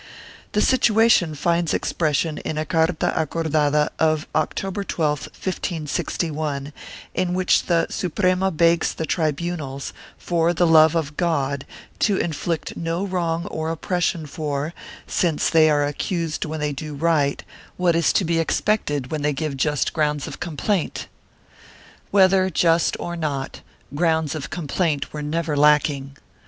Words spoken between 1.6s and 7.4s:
expression in a carta acordada of October 12, 1561, in